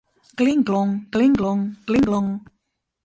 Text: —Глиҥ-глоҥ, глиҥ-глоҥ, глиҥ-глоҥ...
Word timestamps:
—Глиҥ-глоҥ, 0.39 0.89
глиҥ-глоҥ, 1.13 1.59
глиҥ-глоҥ... 1.87 2.27